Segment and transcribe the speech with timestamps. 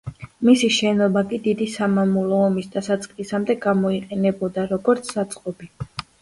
[0.47, 5.71] მისი შენობა კი დიდი სამამულო ომის დასაწყისამდე გამოიყენებოდა როგორც საწყობი.